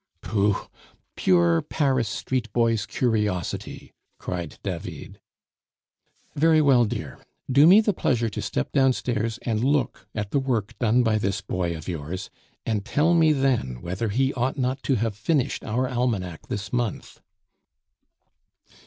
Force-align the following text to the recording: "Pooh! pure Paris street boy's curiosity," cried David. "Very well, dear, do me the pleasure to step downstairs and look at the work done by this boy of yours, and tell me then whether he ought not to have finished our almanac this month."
"Pooh! 0.23 0.65
pure 1.15 1.61
Paris 1.61 2.09
street 2.09 2.51
boy's 2.53 2.87
curiosity," 2.87 3.93
cried 4.17 4.57
David. 4.63 5.19
"Very 6.33 6.59
well, 6.59 6.85
dear, 6.85 7.19
do 7.51 7.67
me 7.67 7.81
the 7.81 7.93
pleasure 7.93 8.27
to 8.27 8.41
step 8.41 8.71
downstairs 8.71 9.37
and 9.43 9.63
look 9.63 10.07
at 10.15 10.31
the 10.31 10.39
work 10.39 10.73
done 10.79 11.03
by 11.03 11.19
this 11.19 11.41
boy 11.41 11.77
of 11.77 11.87
yours, 11.87 12.31
and 12.65 12.83
tell 12.83 13.13
me 13.13 13.31
then 13.31 13.79
whether 13.83 14.09
he 14.09 14.33
ought 14.33 14.57
not 14.57 14.81
to 14.81 14.95
have 14.95 15.15
finished 15.15 15.63
our 15.63 15.87
almanac 15.87 16.47
this 16.47 16.73
month." 16.73 17.21